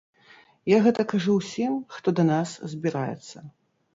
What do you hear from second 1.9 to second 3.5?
хто да нас збіраецца.